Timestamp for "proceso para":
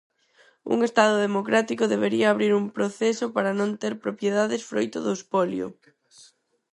2.77-3.57